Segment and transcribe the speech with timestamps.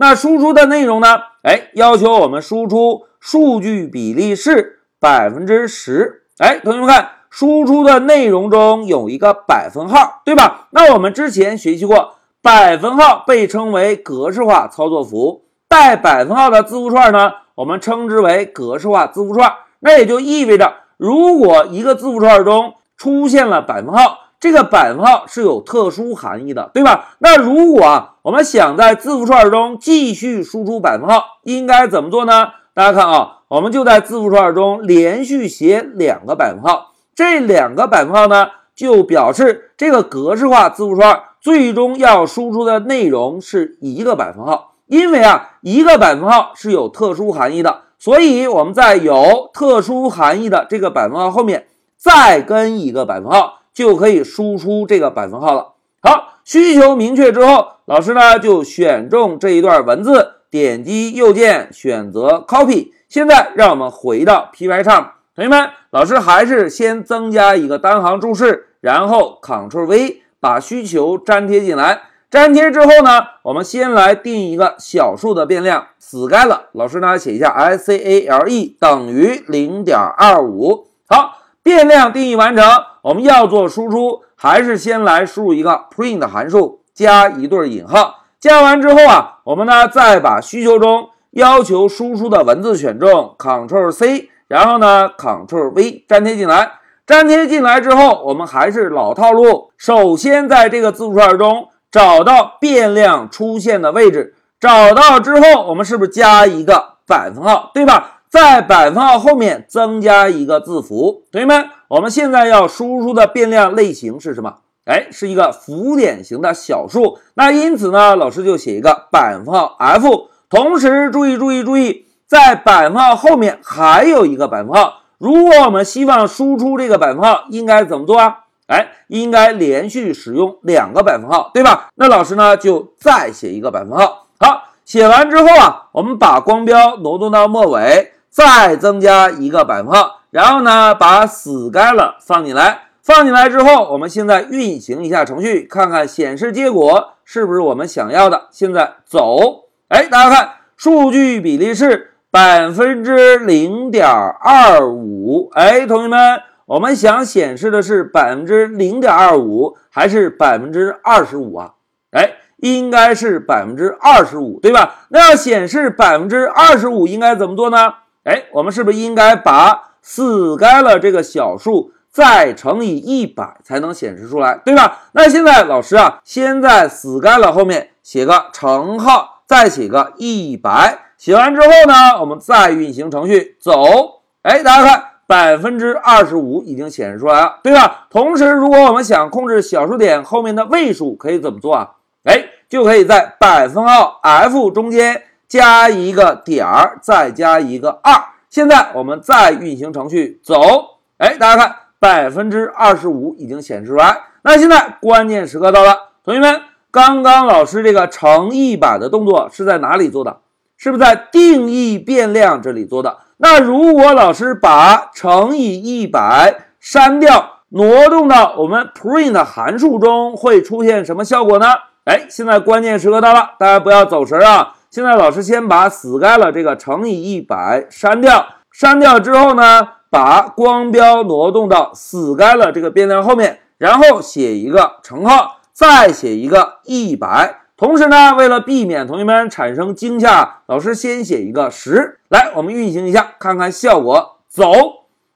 [0.00, 1.08] 那输出的内容呢？
[1.42, 6.22] 哎，要求我们输出数据比例是百分之十。
[6.38, 10.68] 哎，同学们看，输出的内容中有一个百分号，对吧？
[10.70, 19.52] 那我们之前学习过，百分号被称为格式化操作符，带百分号的字符串呢，我们称之为格式化字符串。
[19.80, 27.10] 那也就意味着，如果一个字符串中出现了百分号，这个百分号是有特殊含义的，对吧？
[27.18, 32.48] 那如果啊我们想在字符串中继续输出百分号，应该怎么做呢？
[32.72, 44.72] 大家看啊，我们就在字符串中连续写两个百分号，这两个百分号呢，就表示这个格式化字符串最终要输出的内容是一个百分号。
[44.86, 51.66] 因为啊，一个百分号是有特殊含义的，所以我们在有特殊含义的这个百分号后面
[51.98, 53.59] 再跟一个百分号。
[53.80, 55.68] 就可以输出这个百分号了。
[56.02, 62.90] 好，需求明确之后，老师呢就选中这一段文字，点击右键选择 Copy。
[63.08, 72.02] 现在让我们回到 p y 上同学们，老师还是先增加一个单行注释，然后 Ctrl V 把需求粘贴进来。
[72.32, 76.60] 粘贴之后呢，我们先来定一个小数的变量，Scale。
[76.72, 80.88] 老师呢写一下 S C A L E 等于零点二五。
[81.08, 81.38] 好。
[81.62, 82.64] 变量定义完成，
[83.02, 88.24] 我们要做输出，还是先来输入一个 print 函数，加一对引号。
[88.38, 96.72] 加完之后啊，我们呢再把需求中要求输出的文字选中，Ctrl C，然后呢 Ctrl V 粘贴进来。
[97.06, 108.19] 粘贴进来之后，我们还是老套路，首先在这个字符串中找到变量出现的位置，找到之后，我们是不是加一个反分号，对吧？
[108.30, 114.58] 在百分号后面增加一个字符，同学们，我们现在要输出的变量类型是什么？
[114.84, 117.18] 哎，是一个浮点型的小数。
[117.34, 120.28] 那因此呢，老师就写一个百分号 f。
[120.48, 125.00] 同时注意注意注意，在百分号后面还有一个百分号。
[125.18, 128.44] 如果我们希望输出这个百分号，应该怎么做啊？
[128.68, 131.88] 哎，应该连续使用两个百分号，对吧？
[131.96, 134.28] 那老师呢，就再写一个百分号。
[134.38, 138.12] 好，写完之后啊，我们把光标挪动到末尾。
[138.30, 148.46] 再增加一个百分号，然后呢，把 scale 放进来，放进来之后，我们现在运行一下程序，看看显示结果是不是我们想要的。
[148.50, 155.50] 现在走，哎，大家看，数据比例是百分之零点二五。
[155.54, 161.72] 哎，同学们，我们想显示的是百分之零点二五还是百分之二十五啊？
[162.12, 165.06] 哎，应该是百分之二十五，对吧？
[165.08, 167.94] 那要显示百分之二十五，应该怎么做呢？
[168.24, 175.02] 哎，我们是不是应该把 scale 这个小数再乘以一百才能显示出来，对吧？
[175.12, 180.98] 那现在老师啊，先在 scale 后面写个乘号，再写个一百。
[181.16, 184.22] 写完之后呢，我们再运行程序走。
[184.42, 188.06] 哎，大家看，百分之二十五已经显示出来了，对吧？
[188.10, 191.90] 同时，如果我们想控制小数点后面的位数，可以怎么做啊？
[192.24, 195.22] 哎，就可以在百分号 f 中间。
[195.50, 198.14] 加一个点儿，再加一个二。
[198.48, 204.16] 现在我们再运行程序走，哎，大家看，百分之二十五已经显示出来。
[204.42, 206.60] 那现在关键时刻到了，同学们，
[206.92, 210.38] 刚刚老师这个乘一百的动作是在哪里做的？
[210.76, 213.18] 是不是在定义变量这里做的？
[213.38, 221.66] 那如果老师把乘以一百删掉，挪动到我们 print 函数中，会出现什么效果呢？
[222.04, 224.74] 哎，现在关键时刻到了，大家不要走神啊！
[224.90, 237.60] 现在老师先把死该了这个乘以一百删掉，删掉之后呢，把光标挪动到死该了这个变量后面，然后写一个乘号，再写一个一百。
[237.76, 242.18] 同时呢，为了避免同学们产生惊吓，老师先写一个十。
[242.28, 244.38] 来，我们运行一下，看看效果。
[244.48, 244.72] 走，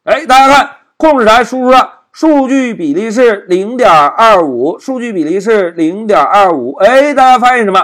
[0.03, 6.75] 哎，大家看，控制台输出了数据比例是零点二五，数据比例是零点二五。
[6.78, 7.81] 哎，大家发现什么？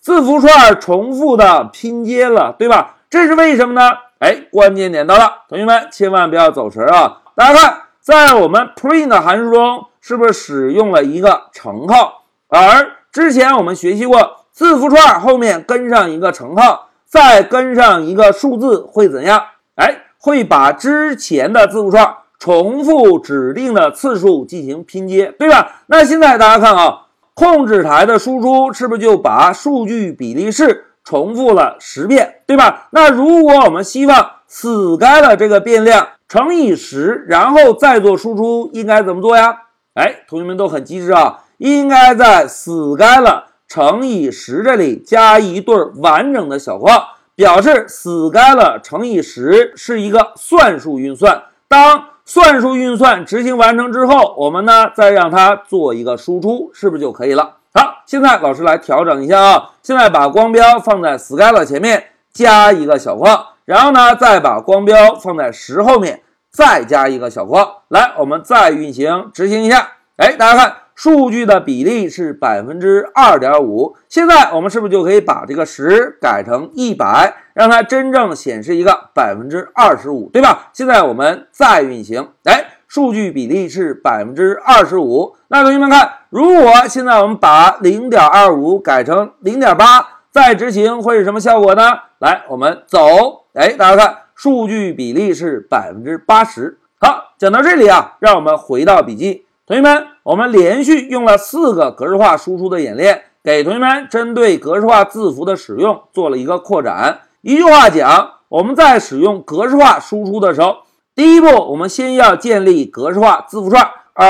[0.00, 2.96] 字符串重复的拼接了，对吧？
[3.10, 3.90] 这是为什么呢？
[4.18, 7.18] 哎，关键点到了，同学们千万不要走神啊！
[7.34, 12.24] 大家看，在我们 print 函数中，是不是使用了一个乘号？
[12.48, 19.42] 而之前我们学习过，字符串后面跟上一个乘号，再跟上一个数字会怎样？
[19.74, 25.82] 哎，会把之前的字符串重复指定的次数进行拼接，对吧？
[25.86, 27.06] 那现在大家看啊。
[27.40, 32.88] 控制台的输出是不是就把数据比例式重复了十遍，对吧？
[32.90, 39.56] 那如果我们希望 scale 这个变量乘以十，然后再做输出，应该怎么做呀？
[39.94, 51.44] 哎，同学们都很机智啊，应该在 scale 乘以十这里加一对完整的小括号，表示 scala 乘以十是一个算术运算。
[51.70, 57.58] 当算术运算执行完成之后，我们呢再让它做一个输出，是不是就可以了？
[57.72, 67.64] 好，现在老师来调整一下啊，现在把光标放在 scala 前面，加一个小框，然后呢再把光标放在十后面，再加一个小框。
[67.86, 69.92] 来，我们再运行执行一下。
[70.16, 70.76] 哎，大家看。
[71.00, 80.68] 数据的比例是百分之二点五，现在我们是不是就可以把这个十改成一百，让它真正显示一个百分之二十五，对吧？
[80.74, 85.36] 现在我们再运行，哎，数据比例是百分之二十五。
[85.48, 91.92] 那同学们看，如果现在我们把零点二五改成零点八，再执行会是什么效果呢？
[92.18, 96.78] 来，我们走，哎，大家看，数据比例是百分之八十。
[97.00, 99.46] 好，讲到这里啊，让我们回到笔记。
[99.70, 107.20] 同学们，我们连续用了四个格式化输出的演练，给同学们针对格式化字符的使用做了一个扩展。
[107.42, 110.78] 一句话讲，我们在使用格式化输出的时候，
[111.14, 114.26] 第一步，我们先要建立格式化字符串，而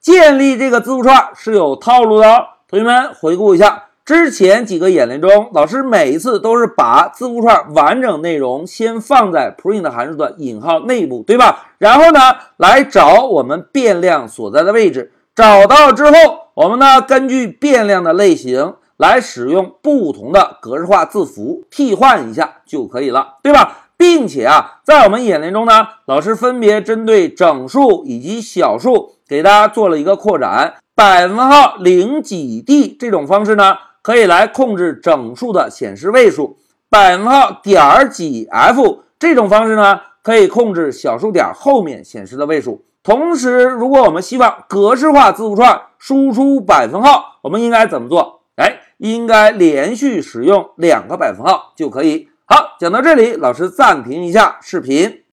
[0.00, 2.46] 建立这个字符串是有套路的哦。
[2.66, 3.84] 同学们回顾一下。
[4.10, 11.68] 之前几个演练中，老师每一次都是把字符串完整内容先放在 print 函数的引号内部，对吧？
[11.78, 12.18] 然后呢，
[12.56, 23.90] 来找我们变量所在的位置，找到之后，我们呢根据变量的类型来使用不同的格式化字符替换一下就可以了，对吧？
[23.96, 33.76] 并且啊，在我们演练中呢，老师分别针对整数以及小数给大家做了一个扩展，百分号零几 d 这种方式呢。
[34.10, 36.58] 可以来控制整数的显示位数，
[36.88, 42.84] 百分号点儿几 f 这种方式呢，可以控制小数点后面显示的位数。
[43.04, 48.40] 同时，如果我们希望格式化字符串输出百分号，我们应该怎么做？
[48.56, 52.28] 哎，应该连续使用两个百分号就可以。
[52.46, 55.22] 好，讲到这里，老师暂停一下视频。